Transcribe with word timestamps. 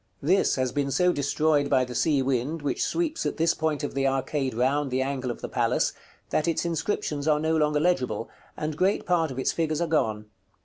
This 0.23 0.55
has 0.55 0.71
been 0.71 0.89
so 0.89 1.13
destroyed 1.13 1.69
by 1.69 1.85
the 1.85 1.93
sea 1.93 2.23
wind, 2.23 2.63
which 2.63 2.83
sweeps 2.83 3.23
at 3.27 3.37
this 3.37 3.53
point 3.53 3.83
of 3.83 3.93
the 3.93 4.07
arcade 4.07 4.55
round 4.55 4.89
the 4.89 5.03
angle 5.03 5.29
of 5.29 5.41
the 5.41 5.47
palace, 5.47 5.93
that 6.31 6.47
its 6.47 6.65
inscriptions 6.65 7.27
are 7.27 7.39
no 7.39 7.55
longer 7.55 7.79
legible, 7.79 8.27
and 8.57 8.75
great 8.75 9.05
part 9.05 9.29
of 9.29 9.37
its 9.37 9.51
figures 9.51 9.79
are 9.79 9.85
gone. 9.85 10.25